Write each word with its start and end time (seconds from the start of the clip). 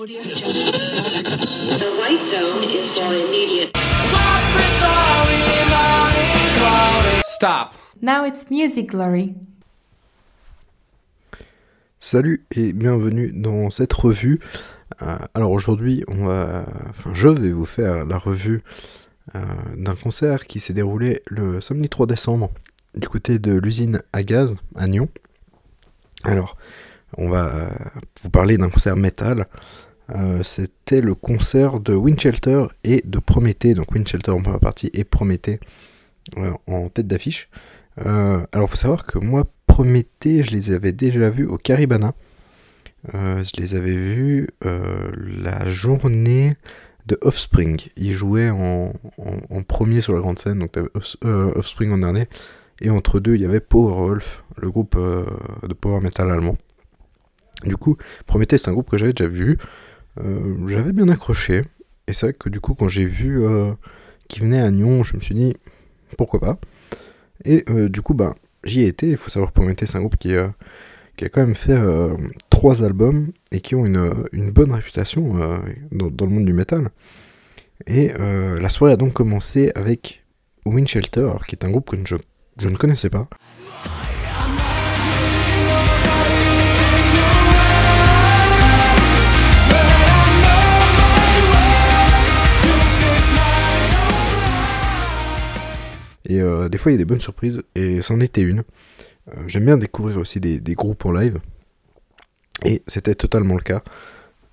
Audio 0.00 0.22
Jungle. 0.22 0.52
The 1.78 1.90
white 1.98 2.24
zone 2.30 2.64
is 2.64 2.88
for 2.96 3.12
immediate. 3.12 3.76
Stop. 7.24 7.74
Now 8.00 8.24
it's 8.24 8.50
Music 8.50 8.88
Glory. 8.88 9.34
Salut 12.00 12.44
et 12.52 12.72
bienvenue 12.72 13.32
dans 13.32 13.68
cette 13.68 13.92
revue. 13.92 14.40
Euh, 15.02 15.18
alors 15.34 15.50
aujourd'hui, 15.50 16.04
on 16.08 16.24
va, 16.26 16.64
enfin, 16.88 17.12
je 17.12 17.28
vais 17.28 17.52
vous 17.52 17.66
faire 17.66 18.06
la 18.06 18.16
revue 18.16 18.62
euh, 19.34 19.40
d'un 19.76 19.94
concert 19.94 20.46
qui 20.46 20.60
s'est 20.60 20.72
déroulé 20.72 21.22
le 21.26 21.60
samedi 21.60 21.90
3 21.90 22.06
décembre 22.06 22.50
du 22.94 23.08
côté 23.08 23.38
de 23.38 23.52
l'usine 23.58 24.02
à 24.14 24.22
gaz 24.22 24.56
à 24.74 24.88
Nyon. 24.88 25.08
Alors, 26.24 26.56
on 27.16 27.28
va 27.28 27.54
euh, 27.54 27.68
vous 28.22 28.30
parler 28.30 28.58
d'un 28.58 28.68
concert 28.68 28.96
métal. 28.96 29.46
Euh, 30.14 30.42
C'était 30.42 31.00
le 31.00 31.14
concert 31.14 31.80
de 31.80 31.94
Windshelter 31.94 32.66
et 32.84 33.02
de 33.04 33.18
Prométhée. 33.18 33.74
Donc 33.74 33.92
Windshelter 33.92 34.32
en 34.32 34.42
première 34.42 34.60
partie 34.60 34.90
et 34.92 35.04
Prométhée 35.04 35.60
euh, 36.36 36.52
en 36.66 36.88
tête 36.88 37.06
d'affiche. 37.06 37.48
Euh, 38.04 38.44
alors, 38.52 38.68
faut 38.68 38.76
savoir 38.76 39.04
que 39.04 39.18
moi, 39.18 39.46
Prométhée, 39.66 40.42
je 40.42 40.50
les 40.50 40.70
avais 40.70 40.92
déjà 40.92 41.30
vus 41.30 41.46
au 41.46 41.56
Caribana. 41.56 42.14
Je 43.12 43.60
les 43.60 43.74
avais 43.74 43.96
vus 43.96 44.48
la 44.62 45.68
journée 45.68 46.56
de 47.06 47.18
Offspring. 47.22 47.80
Ils 47.96 48.12
jouaient 48.12 48.50
en, 48.50 48.92
premier 49.66 50.02
sur 50.02 50.12
la 50.12 50.20
grande 50.20 50.38
scène, 50.38 50.60
donc 50.60 50.76
euh, 50.76 51.52
Offspring 51.56 51.90
en 51.90 51.98
dernier. 51.98 52.28
Et 52.80 52.90
entre 52.90 53.18
deux, 53.18 53.34
il 53.34 53.40
y 53.40 53.44
avait 53.44 53.60
Powerwolf, 53.60 54.44
le 54.56 54.70
groupe 54.70 54.96
de 54.96 55.74
power 55.74 56.00
metal 56.00 56.30
allemand. 56.30 56.56
Du 57.64 57.76
coup, 57.76 57.96
Prométhée, 58.26 58.58
c'est 58.58 58.68
un 58.68 58.72
groupe 58.72 58.90
que 58.90 58.98
j'avais 58.98 59.12
déjà 59.12 59.28
vu. 59.28 59.58
Euh, 60.20 60.66
j'avais 60.66 60.92
bien 60.92 61.08
accroché. 61.08 61.62
Et 62.06 62.12
c'est 62.12 62.26
vrai 62.26 62.32
que 62.32 62.48
du 62.48 62.60
coup, 62.60 62.74
quand 62.74 62.88
j'ai 62.88 63.04
vu 63.04 63.44
euh, 63.44 63.72
qu'ils 64.28 64.42
venaient 64.42 64.60
à 64.60 64.70
Nyon, 64.70 65.02
je 65.02 65.14
me 65.14 65.20
suis 65.20 65.34
dit, 65.34 65.54
pourquoi 66.16 66.40
pas. 66.40 66.58
Et 67.44 67.64
euh, 67.70 67.88
du 67.88 68.02
coup, 68.02 68.14
ben, 68.14 68.34
j'y 68.64 68.82
ai 68.82 68.86
été. 68.86 69.08
Il 69.10 69.16
faut 69.16 69.30
savoir 69.30 69.50
que 69.50 69.54
Prométhée, 69.54 69.86
c'est 69.86 69.96
un 69.96 70.00
groupe 70.00 70.16
qui, 70.16 70.34
euh, 70.34 70.48
qui 71.16 71.24
a 71.24 71.28
quand 71.28 71.40
même 71.40 71.54
fait 71.54 71.78
trois 72.50 72.82
albums 72.82 73.32
et 73.50 73.60
qui 73.60 73.74
ont 73.74 73.86
une, 73.86 74.50
bonne 74.50 74.72
réputation 74.72 75.34
dans, 75.90 76.26
le 76.26 76.32
monde 76.32 76.44
du 76.44 76.52
métal. 76.52 76.88
Et 77.86 78.12
la 78.14 78.68
soirée 78.68 78.94
a 78.94 78.96
donc 78.96 79.12
commencé 79.12 79.72
avec 79.74 80.24
Windshelter, 80.64 81.32
qui 81.46 81.54
est 81.56 81.64
un 81.64 81.70
groupe 81.70 81.90
que 81.90 82.16
je 82.58 82.68
ne 82.68 82.76
connaissais 82.76 83.10
pas. 83.10 83.28
Euh, 96.40 96.68
des 96.68 96.78
fois, 96.78 96.92
il 96.92 96.94
y 96.94 96.96
a 96.96 96.98
des 96.98 97.04
bonnes 97.04 97.20
surprises, 97.20 97.62
et 97.74 98.02
c'en 98.02 98.20
était 98.20 98.42
une. 98.42 98.64
Euh, 99.28 99.42
J'aime 99.46 99.66
bien 99.66 99.76
découvrir 99.76 100.18
aussi 100.18 100.40
des, 100.40 100.74
groupes 100.74 101.04
en 101.06 101.12
live, 101.12 101.38
et 102.64 102.82
c'était 102.86 103.14
totalement 103.14 103.54
le 103.54 103.62
cas. 103.62 103.82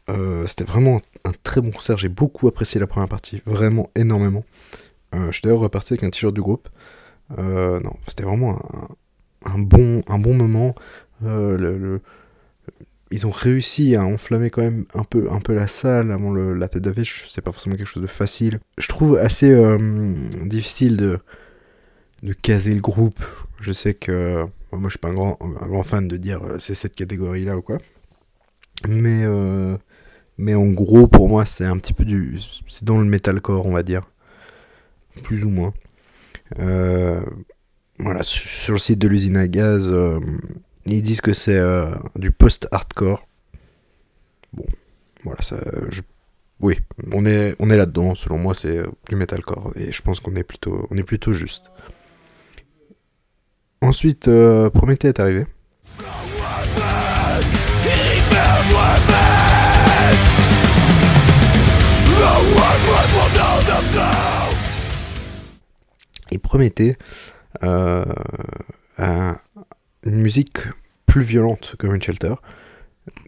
Euh, 0.09 0.47
c'était 0.47 0.63
vraiment 0.63 1.01
un 1.25 1.31
très 1.43 1.61
bon 1.61 1.71
concert, 1.71 1.97
j'ai 1.97 2.09
beaucoup 2.09 2.47
apprécié 2.47 2.79
la 2.79 2.87
première 2.87 3.09
partie, 3.09 3.41
vraiment 3.45 3.89
énormément. 3.95 4.43
Je 5.13 5.31
suis 5.31 5.41
d'ailleurs 5.41 5.59
reparti 5.59 5.93
avec 5.93 6.03
un 6.03 6.11
t-shirt 6.11 6.33
du 6.33 6.41
groupe. 6.41 6.69
Non, 7.35 7.93
c'était 8.07 8.23
vraiment 8.23 8.61
un, 9.43 9.57
bon, 9.57 10.03
un 10.07 10.19
bon 10.19 10.35
moment. 10.35 10.75
Ils 13.11 13.25
ont 13.25 13.31
réussi 13.31 13.95
à 13.95 14.05
enflammer 14.05 14.51
quand 14.51 14.61
même 14.61 14.85
un 14.93 15.03
peu, 15.03 15.27
un 15.31 15.39
peu 15.39 15.55
la 15.55 15.67
salle 15.67 16.11
avant 16.11 16.31
la 16.31 16.67
tête 16.67 16.83
d'affiche. 16.83 17.25
C'est 17.27 17.41
pas 17.41 17.51
forcément 17.51 17.75
quelque 17.75 17.87
chose 17.87 18.03
de 18.03 18.07
facile. 18.07 18.59
Je 18.77 18.87
trouve 18.87 19.17
assez 19.17 19.51
difficile 20.45 20.95
de, 20.95 21.19
de 22.23 22.33
caser 22.33 22.73
le 22.73 22.81
groupe. 22.81 23.19
Je 23.61 23.71
sais 23.71 23.93
que 23.93 24.45
moi 24.71 24.89
je 24.89 24.89
suis 24.89 24.99
pas 24.99 25.09
un 25.09 25.13
grand, 25.13 25.83
fan 25.83 26.07
de 26.07 26.17
dire 26.17 26.43
euh, 26.43 26.59
c'est 26.59 26.75
cette 26.75 26.95
catégorie 26.95 27.45
là 27.45 27.57
ou 27.57 27.61
quoi. 27.61 27.79
Mais, 28.87 29.23
euh, 29.23 29.77
mais 30.37 30.55
en 30.55 30.67
gros 30.67 31.07
pour 31.07 31.27
moi 31.27 31.45
c'est 31.45 31.65
un 31.65 31.77
petit 31.77 31.93
peu 31.93 32.05
du. 32.05 32.39
C'est 32.67 32.83
dans 32.83 32.97
le 32.97 33.05
metalcore 33.05 33.65
on 33.65 33.71
va 33.71 33.83
dire. 33.83 34.03
Plus 35.23 35.43
ou 35.43 35.49
moins. 35.49 35.73
Euh, 36.59 37.21
voilà, 37.97 38.23
sur, 38.23 38.73
le 38.73 38.79
site 38.79 38.99
de 38.99 39.07
l'usine 39.09 39.35
à 39.35 39.49
gaz, 39.49 39.93
ils 40.85 41.01
disent 41.01 41.19
que 41.19 41.33
c'est 41.33 41.59
du 42.15 42.31
post-hardcore. 42.31 43.27
Bon, 44.53 44.65
voilà, 45.25 45.41
ça. 45.41 45.57
oui, 46.61 46.79
on 47.11 47.25
est, 47.25 47.55
là-dedans. 47.59 48.15
Selon 48.15 48.37
moi, 48.37 48.55
c'est 48.55 48.81
du 49.09 49.17
metalcore. 49.17 49.73
Et 49.75 49.91
je 49.91 50.01
pense 50.01 50.21
qu'on 50.21 50.37
est 50.37 50.43
plutôt, 50.43 50.87
on 50.89 50.95
est 50.95 51.03
plutôt 51.03 51.33
juste. 51.33 51.69
Ensuite, 53.81 54.27
euh, 54.27 54.69
est 55.03 55.19
arrivé. 55.19 55.45
Et 66.31 66.37
Prométhée 66.37 66.97
euh, 67.63 69.33
une 70.03 70.21
musique 70.21 70.59
plus 71.05 71.21
violente 71.21 71.75
que 71.79 71.87
Windshelter. 71.87 72.35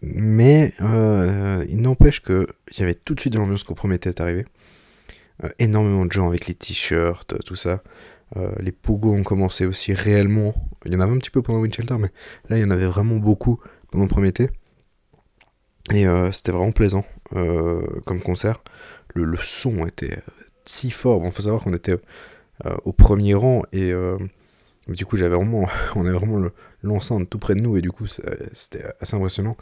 Mais 0.02 0.74
euh, 0.80 1.64
il 1.68 1.80
n'empêche 1.80 2.20
qu'il 2.20 2.46
y 2.78 2.82
avait 2.82 2.94
tout 2.94 3.14
de 3.14 3.20
suite 3.20 3.32
de 3.32 3.38
l'ambiance 3.38 3.64
quand 3.64 3.74
Prométhée 3.74 4.10
est 4.10 4.20
arrivé. 4.20 4.46
Euh, 5.44 5.48
énormément 5.58 6.04
de 6.04 6.12
gens 6.12 6.28
avec 6.28 6.46
les 6.46 6.54
t-shirts, 6.54 7.42
tout 7.44 7.56
ça. 7.56 7.82
Euh, 8.36 8.52
les 8.60 8.72
pogos 8.72 9.12
ont 9.12 9.22
commencé 9.22 9.66
aussi 9.66 9.92
réellement. 9.92 10.54
Il 10.86 10.92
y 10.92 10.96
en 10.96 11.00
avait 11.00 11.12
un 11.12 11.18
petit 11.18 11.30
peu 11.30 11.42
pendant 11.42 11.60
Windshelter, 11.60 11.96
mais 11.98 12.10
là 12.48 12.56
il 12.58 12.62
y 12.62 12.64
en 12.64 12.70
avait 12.70 12.86
vraiment 12.86 13.16
beaucoup 13.16 13.60
pendant 13.90 14.06
Prométhée. 14.06 14.48
Et 15.92 16.06
euh, 16.06 16.32
c'était 16.32 16.52
vraiment 16.52 16.72
plaisant 16.72 17.04
euh, 17.34 17.82
comme 18.06 18.20
concert. 18.20 18.62
Le, 19.14 19.24
le 19.24 19.36
son 19.36 19.86
était 19.86 20.18
si 20.64 20.90
fort. 20.90 21.20
Bon, 21.20 21.30
faut 21.30 21.42
savoir 21.42 21.62
qu'on 21.62 21.74
était 21.74 21.96
au 22.84 22.92
premier 22.92 23.34
rang 23.34 23.64
et 23.72 23.92
du 24.86 25.04
coup 25.04 25.16
j'avais 25.16 25.34
vraiment, 25.34 25.66
on 25.96 26.06
avait 26.06 26.16
vraiment 26.16 26.38
le- 26.38 26.52
l'enceinte 26.84 27.28
tout 27.28 27.38
près 27.38 27.56
de 27.56 27.60
nous 27.60 27.76
et 27.76 27.80
du 27.82 27.90
coup 27.90 28.06
c'était 28.06 28.84
assez 29.00 29.16
impressionnant. 29.16 29.56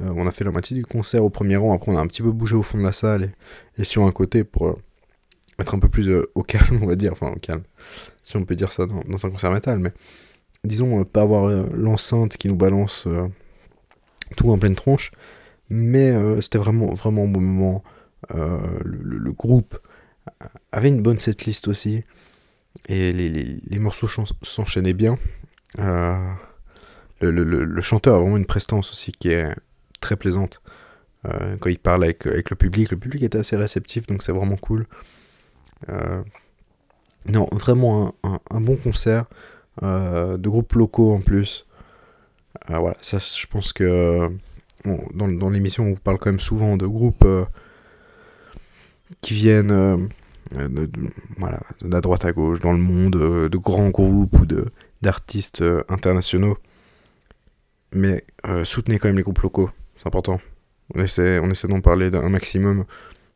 On 0.00 0.26
a 0.26 0.30
fait 0.30 0.44
la 0.44 0.50
moitié 0.50 0.74
du 0.74 0.86
concert 0.86 1.22
au 1.22 1.28
premier 1.28 1.56
rang. 1.56 1.74
Après 1.74 1.92
on 1.92 1.98
a 1.98 2.00
un 2.00 2.06
petit 2.06 2.22
peu 2.22 2.30
bougé 2.32 2.56
au 2.56 2.62
fond 2.62 2.78
de 2.78 2.82
la 2.82 2.92
salle 2.92 3.32
et 3.76 3.84
sur 3.84 4.04
un 4.04 4.10
côté 4.12 4.42
pour 4.42 4.78
être 5.62 5.74
un 5.74 5.78
peu 5.78 5.88
plus 5.88 6.08
euh, 6.08 6.30
au 6.34 6.42
calme, 6.42 6.78
on 6.82 6.86
va 6.86 6.96
dire. 6.96 7.12
Enfin 7.12 7.28
au 7.28 7.38
calme, 7.38 7.62
si 8.22 8.36
on 8.36 8.44
peut 8.44 8.56
dire 8.56 8.72
ça 8.72 8.86
dans, 8.86 9.26
un 9.26 9.30
concert 9.30 9.50
métal, 9.50 9.78
mais 9.78 9.92
disons 10.64 11.00
euh, 11.00 11.04
pas 11.04 11.22
avoir 11.22 11.46
euh, 11.46 11.64
l'enceinte 11.72 12.36
qui 12.36 12.48
nous 12.48 12.56
balance 12.56 13.06
tout 14.36 14.50
en 14.50 14.58
pleine 14.58 14.74
tronche. 14.74 15.10
Mais 15.72 16.12
c'était 16.40 16.58
vraiment, 16.58 16.92
vraiment 16.94 17.24
un 17.24 17.28
bon 17.28 17.40
moment. 17.40 17.84
Le, 18.34 19.30
groupe 19.30 19.78
avait 20.72 20.88
une 20.88 21.00
bonne 21.00 21.20
setlist 21.20 21.68
aussi. 21.68 22.02
Et 22.88 23.12
les, 23.12 23.78
morceaux 23.78 24.08
s'enchaînaient 24.42 24.94
bien. 24.94 25.16
Le, 27.20 27.80
chanteur 27.80 28.16
a 28.16 28.18
vraiment 28.18 28.36
une 28.36 28.46
prestance 28.46 28.90
aussi 28.90 29.12
qui 29.12 29.28
est 29.28 29.54
très 30.00 30.16
plaisante. 30.16 30.60
Quand 31.22 31.70
il 31.70 31.78
parle 31.78 32.02
avec, 32.02 32.26
avec 32.26 32.50
le 32.50 32.56
public, 32.56 32.90
le 32.90 32.96
public 32.96 33.22
était 33.22 33.38
assez 33.38 33.54
réceptif, 33.54 34.08
donc 34.08 34.24
c'est 34.24 34.32
vraiment 34.32 34.56
cool. 34.56 34.88
Euh, 35.88 36.22
non, 37.26 37.46
vraiment 37.52 38.14
un, 38.24 38.38
un- 38.50 38.60
bon 38.60 38.76
concert. 38.76 39.26
euh, 39.82 40.36
de 40.38 40.48
groupes 40.48 40.72
locaux 40.74 41.12
en 41.12 41.20
plus. 41.20 41.66
Euh, 42.70 42.78
voilà, 42.78 42.96
ça 43.02 43.18
je 43.18 43.46
pense 43.46 43.72
que 43.72 44.28
dans, 45.14 45.28
dans 45.28 45.50
l'émission, 45.50 45.84
on 45.86 45.92
vous 45.94 46.00
parle 46.00 46.18
quand 46.18 46.30
même 46.30 46.40
souvent 46.40 46.76
de 46.76 46.86
groupes 46.86 47.26
qui 49.20 49.34
viennent 49.34 50.08
de, 50.52 50.90
voilà, 51.38 51.60
de 51.80 51.90
la 51.90 52.00
droite 52.00 52.24
à 52.24 52.32
gauche, 52.32 52.60
dans 52.60 52.72
le 52.72 52.78
monde, 52.78 53.12
de 53.48 53.58
grands 53.58 53.90
groupes 53.90 54.38
ou 54.40 54.46
d'artistes 55.02 55.62
internationaux. 55.88 56.58
Mais 57.92 58.24
soutenez 58.64 58.98
quand 58.98 59.08
même 59.08 59.16
les 59.16 59.22
groupes 59.22 59.40
locaux, 59.40 59.70
c'est 59.98 60.06
important. 60.06 60.40
On 60.94 61.02
essaie, 61.02 61.38
on 61.38 61.50
essaie 61.50 61.68
d'en 61.68 61.80
parler 61.80 62.10
d'un 62.10 62.28
maximum 62.28 62.84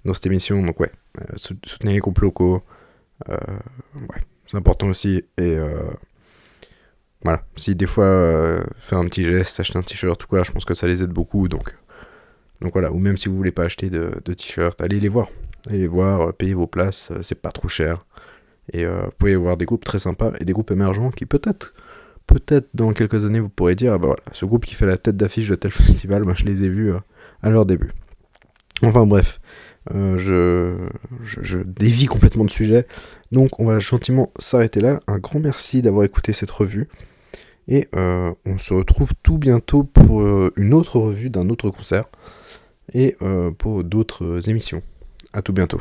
dans 0.04 0.14
cette 0.14 0.26
émission, 0.26 0.62
donc 0.62 0.80
ouais, 0.80 0.90
euh, 1.20 1.24
sou- 1.36 1.56
soutenez 1.64 1.94
les 1.94 1.98
groupes 1.98 2.18
locaux. 2.18 2.62
Euh, 3.28 3.36
c'est 4.48 4.56
important 4.56 4.88
aussi. 4.88 5.24
Et 5.38 5.56
euh, 5.56 5.90
voilà, 7.22 7.42
si 7.56 7.74
des 7.74 7.86
fois 7.86 8.60
faire 8.78 8.98
un 8.98 9.06
petit 9.06 9.24
geste, 9.24 9.58
acheter 9.60 9.78
un 9.78 9.82
t-shirt 9.82 10.22
ou 10.22 10.26
quoi, 10.26 10.44
je 10.44 10.52
pense 10.52 10.64
que 10.64 10.74
ça 10.74 10.86
les 10.86 11.02
aide 11.02 11.10
beaucoup. 11.10 11.48
Donc, 11.48 11.74
donc 12.60 12.72
voilà, 12.72 12.92
ou 12.92 12.98
même 12.98 13.16
si 13.16 13.28
vous 13.28 13.36
voulez 13.36 13.52
pas 13.52 13.64
acheter 13.64 13.88
de, 13.88 14.10
t-shirt, 14.24 14.80
allez 14.80 15.00
les 15.00 15.08
voir. 15.08 15.28
Allez 15.68 15.78
les 15.78 15.86
voir, 15.86 16.34
payez 16.34 16.54
vos 16.54 16.66
places, 16.66 17.10
c'est 17.22 17.40
pas 17.40 17.50
trop 17.50 17.68
cher. 17.68 18.04
Et 18.72 18.84
vous 18.84 19.10
pouvez 19.18 19.36
voir 19.36 19.56
des 19.56 19.64
groupes 19.64 19.84
très 19.84 19.98
sympas 19.98 20.32
et 20.40 20.44
des 20.44 20.52
groupes 20.52 20.70
émergents 20.70 21.10
qui 21.10 21.24
peut-être, 21.24 21.74
peut-être 22.26 22.68
dans 22.74 22.92
quelques 22.92 23.24
années, 23.24 23.40
vous 23.40 23.48
pourrez 23.48 23.74
dire, 23.74 23.94
ah 23.94 23.98
bah 23.98 24.08
voilà, 24.08 24.22
ce 24.32 24.44
groupe 24.44 24.66
qui 24.66 24.74
fait 24.74 24.86
la 24.86 24.98
tête 24.98 25.16
d'affiche 25.16 25.48
de 25.48 25.54
tel 25.54 25.70
festival, 25.72 26.24
moi 26.24 26.34
je 26.34 26.44
les 26.44 26.62
ai 26.62 26.68
vus 26.68 26.92
à 27.42 27.50
leur 27.50 27.64
début. 27.64 27.92
Enfin 28.82 29.06
bref, 29.06 29.40
euh, 29.92 30.16
je, 30.18 30.88
je, 31.22 31.42
je 31.42 31.58
dévie 31.58 32.06
complètement 32.06 32.44
de 32.44 32.50
sujet. 32.50 32.86
Donc 33.32 33.58
on 33.60 33.66
va 33.66 33.78
gentiment 33.80 34.32
s'arrêter 34.38 34.80
là. 34.80 35.00
Un 35.06 35.18
grand 35.18 35.40
merci 35.40 35.82
d'avoir 35.82 36.04
écouté 36.04 36.32
cette 36.32 36.50
revue. 36.50 36.88
Et 37.66 37.88
euh, 37.96 38.32
on 38.44 38.58
se 38.58 38.74
retrouve 38.74 39.12
tout 39.22 39.38
bientôt 39.38 39.84
pour 39.84 40.20
euh, 40.22 40.52
une 40.56 40.74
autre 40.74 40.98
revue 40.98 41.30
d'un 41.30 41.48
autre 41.48 41.70
concert. 41.70 42.04
Et 42.92 43.16
euh, 43.22 43.50
pour 43.50 43.84
d'autres 43.84 44.48
émissions. 44.48 44.82
À 45.32 45.42
tout 45.42 45.52
bientôt. 45.52 45.80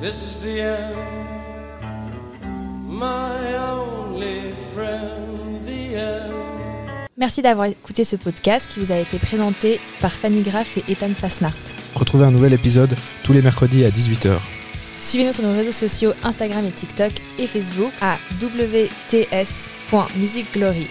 This 0.00 0.22
is 0.22 0.40
the 0.40 0.60
end, 0.60 0.94
my 2.88 3.56
only 3.56 4.52
friend, 4.74 5.38
the 5.64 5.96
end. 5.96 6.34
Merci 7.16 7.42
d'avoir 7.42 7.66
écouté 7.66 8.04
ce 8.04 8.16
podcast 8.16 8.70
qui 8.70 8.80
vous 8.80 8.92
a 8.92 8.98
été 8.98 9.18
présenté 9.18 9.80
par 10.00 10.12
Fanny 10.12 10.42
Graff 10.42 10.76
et 10.76 10.92
Ethan 10.92 11.14
Fasnart. 11.14 11.73
Retrouvez 11.94 12.26
un 12.26 12.30
nouvel 12.30 12.52
épisode 12.52 12.94
tous 13.22 13.32
les 13.32 13.40
mercredis 13.42 13.84
à 13.84 13.90
18h. 13.90 14.36
Suivez-nous 15.00 15.32
sur 15.32 15.44
nos 15.44 15.54
réseaux 15.54 15.72
sociaux 15.72 16.12
Instagram 16.22 16.66
et 16.66 16.70
TikTok 16.70 17.12
et 17.38 17.46
Facebook 17.46 17.92
à 18.00 18.18
wts.musicglory. 18.40 20.88